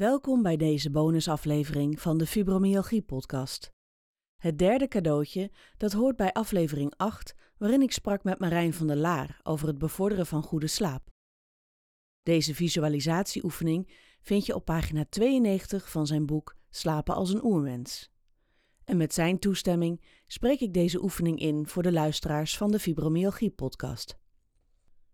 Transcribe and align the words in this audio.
Welkom 0.00 0.42
bij 0.42 0.56
deze 0.56 0.90
bonusaflevering 0.90 2.00
van 2.00 2.18
de 2.18 2.26
Fibromyalgie 2.26 3.02
podcast. 3.02 3.72
Het 4.36 4.58
derde 4.58 4.88
cadeautje 4.88 5.50
dat 5.76 5.92
hoort 5.92 6.16
bij 6.16 6.32
aflevering 6.32 6.94
8, 6.96 7.34
waarin 7.56 7.82
ik 7.82 7.92
sprak 7.92 8.24
met 8.24 8.38
Marijn 8.38 8.72
van 8.72 8.86
der 8.86 8.96
Laar 8.96 9.40
over 9.42 9.66
het 9.66 9.78
bevorderen 9.78 10.26
van 10.26 10.42
goede 10.42 10.66
slaap. 10.66 11.08
Deze 12.22 12.54
visualisatieoefening 12.54 13.92
vind 14.22 14.46
je 14.46 14.54
op 14.54 14.64
pagina 14.64 15.04
92 15.08 15.90
van 15.90 16.06
zijn 16.06 16.26
boek 16.26 16.56
Slapen 16.70 17.14
als 17.14 17.32
een 17.32 17.44
oermens. 17.44 18.10
En 18.84 18.96
met 18.96 19.14
zijn 19.14 19.38
toestemming 19.38 20.04
spreek 20.26 20.60
ik 20.60 20.74
deze 20.74 21.02
oefening 21.02 21.38
in 21.38 21.66
voor 21.66 21.82
de 21.82 21.92
luisteraars 21.92 22.56
van 22.56 22.70
de 22.70 22.78
Fibromyalgie 22.78 23.50
podcast. 23.50 24.18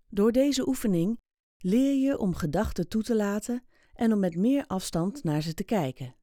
Door 0.09 0.33
deze 0.33 0.69
oefening 0.69 1.21
leer 1.59 1.95
je 1.95 2.19
om 2.19 2.34
gedachten 2.34 2.89
toe 2.89 3.03
te 3.03 3.17
laten 3.17 3.65
en 3.97 4.12
om 4.12 4.19
met 4.19 4.36
meer 4.36 4.66
afstand 4.66 5.25
naar 5.25 5.42
ze 5.42 5.55
te 5.55 5.64
kijken. 5.64 6.14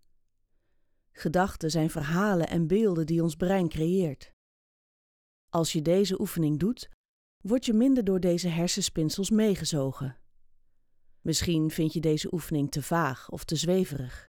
Gedachten 1.12 1.72
zijn 1.72 1.90
verhalen 1.90 2.48
en 2.48 2.68
beelden 2.68 3.06
die 3.06 3.24
ons 3.24 3.36
brein 3.36 3.70
creëert. 3.70 4.32
Als 5.50 5.72
je 5.72 5.82
deze 5.82 6.20
oefening 6.20 6.60
doet, 6.60 6.90
word 7.42 7.66
je 7.66 7.74
minder 7.74 8.04
door 8.04 8.20
deze 8.20 8.48
hersenspinsels 8.48 9.30
meegezogen. 9.30 10.18
Misschien 11.22 11.70
vind 11.72 11.94
je 11.94 12.00
deze 12.00 12.34
oefening 12.34 12.72
te 12.72 12.82
vaag 12.82 13.30
of 13.30 13.44
te 13.44 13.56
zweverig, 13.56 14.28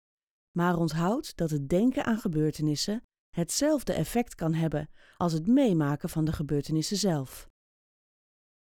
maar 0.56 0.76
onthoud 0.76 1.36
dat 1.36 1.50
het 1.50 1.68
denken 1.68 2.04
aan 2.04 2.18
gebeurtenissen 2.18 3.02
hetzelfde 3.30 3.92
effect 3.92 4.34
kan 4.34 4.54
hebben 4.54 4.90
als 5.16 5.32
het 5.32 5.46
meemaken 5.46 6.08
van 6.08 6.24
de 6.24 6.32
gebeurtenissen 6.32 6.96
zelf. 6.96 7.48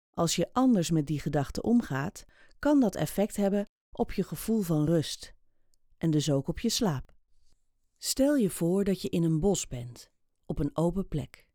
Als 0.10 0.36
je 0.36 0.54
anders 0.54 0.92
met 0.92 1.08
die 1.08 1.20
gedachten 1.20 1.64
omgaat, 1.64 2.26
kan 2.60 2.80
dat 2.80 2.96
effect 2.96 3.36
hebben 3.36 3.68
op 3.98 4.12
je 4.12 4.24
gevoel 4.24 4.62
van 4.62 4.86
rust 4.86 5.34
en 5.98 6.12
dus 6.12 6.32
ook 6.32 6.48
op 6.48 6.60
je 6.60 6.70
slaap. 6.70 7.14
Stel 7.98 8.36
je 8.36 8.50
voor 8.50 8.84
dat 8.84 9.02
je 9.02 9.10
in 9.10 9.24
een 9.24 9.40
bos 9.40 9.68
bent, 9.68 10.12
op 10.46 10.60
een 10.60 10.78
open 10.78 11.08
plek. 11.08 11.48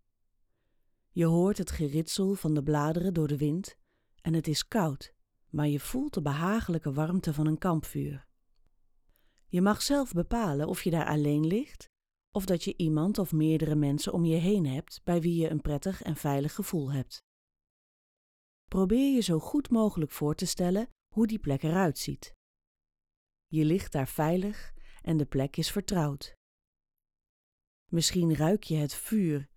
Je 1.11 1.25
hoort 1.25 1.59
het 1.59 1.71
geritsel 1.71 2.35
van 2.35 2.55
de 2.55 2.63
bladeren 2.63 3.15
door 3.15 3.29
de 3.29 3.37
wind 3.37 3.77
en 4.21 4.35
het 4.35 4.49
is 4.49 4.69
koud, 4.69 5.15
maar 5.49 5.69
je 5.69 5.81
voelt 5.81 6.15
de 6.15 6.23
behagelijke 6.23 6.93
warmte 6.93 7.35
van 7.35 7.47
een 7.47 7.59
kampvuur. 7.59 8.27
Je 9.47 9.61
mag 9.61 9.83
zelf 9.83 10.13
bepalen 10.13 10.69
of 10.69 10.83
je 10.83 10.91
daar 10.91 11.07
alleen 11.07 11.47
ligt 11.47 11.91
of 12.33 12.45
dat 12.45 12.65
je 12.65 12.77
iemand 12.77 13.19
of 13.19 13.33
meerdere 13.33 13.75
mensen 13.75 14.13
om 14.13 14.25
je 14.25 14.37
heen 14.37 14.67
hebt 14.67 15.01
bij 15.05 15.21
wie 15.21 15.41
je 15.41 15.51
een 15.51 15.61
prettig 15.61 16.03
en 16.03 16.17
veilig 16.17 16.55
gevoel 16.55 16.93
hebt. 16.93 17.25
Probeer 18.69 19.15
je 19.15 19.21
zo 19.21 19.39
goed 19.39 19.71
mogelijk 19.71 20.11
voor 20.11 20.35
te 20.35 20.47
stellen 20.47 20.89
hoe 21.15 21.27
die 21.27 21.39
plek 21.39 21.63
eruit 21.63 21.99
ziet. 21.99 22.35
Je 23.47 23.65
ligt 23.65 23.93
daar 23.93 24.09
veilig 24.09 24.73
en 25.03 25.17
de 25.17 25.27
plek 25.27 25.57
is 25.57 25.71
vertrouwd. 25.71 26.35
Misschien 27.87 28.35
ruik 28.35 28.63
je 28.63 28.77
het 28.77 28.95
vuur 28.95 29.49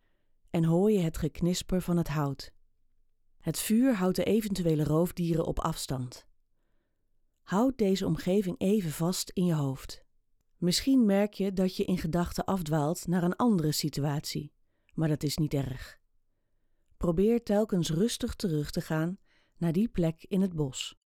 en 0.49 0.63
hoor 0.63 0.91
je 0.91 0.99
het 0.99 1.17
geknisper 1.17 1.81
van 1.81 1.97
het 1.97 2.07
hout. 2.07 2.53
Het 3.39 3.59
vuur 3.59 3.95
houdt 3.95 4.15
de 4.15 4.23
eventuele 4.23 4.83
roofdieren 4.83 5.45
op 5.45 5.59
afstand. 5.59 6.27
Houd 7.41 7.77
deze 7.77 8.05
omgeving 8.05 8.59
even 8.59 8.91
vast 8.91 9.29
in 9.29 9.45
je 9.45 9.53
hoofd. 9.53 10.03
Misschien 10.57 11.05
merk 11.05 11.33
je 11.33 11.53
dat 11.53 11.75
je 11.75 11.85
in 11.85 11.97
gedachten 11.97 12.45
afdwaalt 12.45 13.07
naar 13.07 13.23
een 13.23 13.35
andere 13.35 13.71
situatie, 13.71 14.53
maar 14.93 15.07
dat 15.07 15.23
is 15.23 15.37
niet 15.37 15.53
erg. 15.53 15.99
Probeer 16.97 17.43
telkens 17.43 17.89
rustig 17.89 18.35
terug 18.35 18.71
te 18.71 18.81
gaan 18.81 19.17
naar 19.57 19.71
die 19.71 19.87
plek 19.87 20.23
in 20.27 20.41
het 20.41 20.53
bos. 20.53 21.02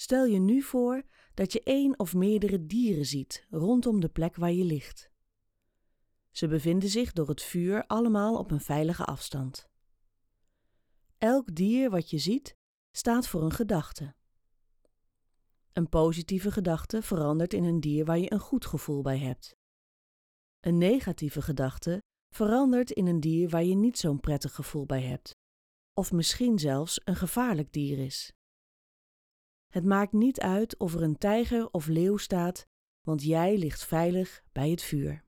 Stel 0.00 0.24
je 0.24 0.38
nu 0.38 0.62
voor 0.62 1.02
dat 1.34 1.52
je 1.52 1.62
één 1.62 1.98
of 1.98 2.14
meerdere 2.14 2.66
dieren 2.66 3.06
ziet 3.06 3.46
rondom 3.50 4.00
de 4.00 4.08
plek 4.08 4.36
waar 4.36 4.52
je 4.52 4.64
ligt. 4.64 5.10
Ze 6.30 6.48
bevinden 6.48 6.88
zich 6.88 7.12
door 7.12 7.28
het 7.28 7.42
vuur 7.42 7.86
allemaal 7.86 8.38
op 8.38 8.50
een 8.50 8.60
veilige 8.60 9.04
afstand. 9.04 9.68
Elk 11.16 11.54
dier 11.54 11.90
wat 11.90 12.10
je 12.10 12.18
ziet 12.18 12.56
staat 12.90 13.28
voor 13.28 13.42
een 13.42 13.52
gedachte. 13.52 14.14
Een 15.72 15.88
positieve 15.88 16.50
gedachte 16.50 17.02
verandert 17.02 17.52
in 17.52 17.64
een 17.64 17.80
dier 17.80 18.04
waar 18.04 18.18
je 18.18 18.32
een 18.32 18.40
goed 18.40 18.66
gevoel 18.66 19.02
bij 19.02 19.18
hebt. 19.18 19.56
Een 20.60 20.78
negatieve 20.78 21.42
gedachte 21.42 22.02
verandert 22.34 22.90
in 22.90 23.06
een 23.06 23.20
dier 23.20 23.48
waar 23.48 23.64
je 23.64 23.74
niet 23.74 23.98
zo'n 23.98 24.20
prettig 24.20 24.54
gevoel 24.54 24.86
bij 24.86 25.02
hebt, 25.02 25.32
of 25.92 26.12
misschien 26.12 26.58
zelfs 26.58 27.00
een 27.04 27.16
gevaarlijk 27.16 27.72
dier 27.72 27.98
is. 27.98 28.37
Het 29.68 29.84
maakt 29.84 30.12
niet 30.12 30.40
uit 30.40 30.78
of 30.78 30.94
er 30.94 31.02
een 31.02 31.18
tijger 31.18 31.70
of 31.70 31.86
leeuw 31.86 32.16
staat, 32.16 32.66
want 33.00 33.22
jij 33.22 33.58
ligt 33.58 33.84
veilig 33.84 34.42
bij 34.52 34.70
het 34.70 34.82
vuur. 34.82 35.24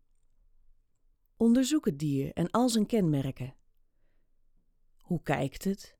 Onderzoek 1.36 1.84
het 1.84 1.98
dier 1.98 2.32
en 2.32 2.50
al 2.50 2.68
zijn 2.68 2.86
kenmerken. 2.86 3.54
Hoe 4.98 5.22
kijkt 5.22 5.64
het? 5.64 5.98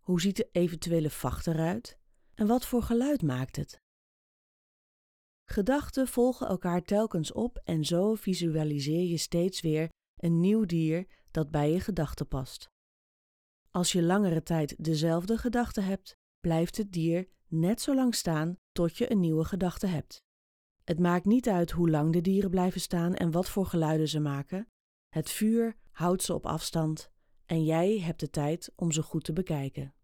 Hoe 0.00 0.20
ziet 0.20 0.36
de 0.36 0.48
eventuele 0.52 1.10
vacht 1.10 1.46
eruit? 1.46 1.98
En 2.34 2.46
wat 2.46 2.66
voor 2.66 2.82
geluid 2.82 3.22
maakt 3.22 3.56
het? 3.56 3.80
Gedachten 5.44 6.08
volgen 6.08 6.48
elkaar 6.48 6.82
telkens 6.82 7.32
op 7.32 7.60
en 7.64 7.84
zo 7.84 8.14
visualiseer 8.14 9.04
je 9.04 9.16
steeds 9.16 9.60
weer 9.60 9.88
een 10.16 10.40
nieuw 10.40 10.64
dier 10.64 11.06
dat 11.30 11.50
bij 11.50 11.72
je 11.72 11.80
gedachten 11.80 12.28
past. 12.28 12.70
Als 13.70 13.92
je 13.92 14.02
langere 14.02 14.42
tijd 14.42 14.84
dezelfde 14.84 15.38
gedachte 15.38 15.80
hebt, 15.80 16.16
blijft 16.40 16.76
het 16.76 16.92
dier 16.92 17.28
net 17.48 17.80
zo 17.80 17.94
lang 17.94 18.14
staan 18.14 18.58
tot 18.72 18.96
je 18.96 19.10
een 19.10 19.20
nieuwe 19.20 19.44
gedachte 19.44 19.86
hebt. 19.86 20.22
Het 20.84 20.98
maakt 20.98 21.24
niet 21.24 21.48
uit 21.48 21.70
hoe 21.70 21.90
lang 21.90 22.12
de 22.12 22.20
dieren 22.20 22.50
blijven 22.50 22.80
staan 22.80 23.14
en 23.14 23.30
wat 23.30 23.48
voor 23.48 23.66
geluiden 23.66 24.08
ze 24.08 24.20
maken. 24.20 24.68
Het 25.08 25.30
vuur 25.30 25.76
houdt 25.90 26.22
ze 26.22 26.34
op 26.34 26.46
afstand 26.46 27.10
en 27.46 27.64
jij 27.64 27.98
hebt 28.00 28.20
de 28.20 28.30
tijd 28.30 28.72
om 28.76 28.92
ze 28.92 29.02
goed 29.02 29.24
te 29.24 29.32
bekijken. 29.32 29.94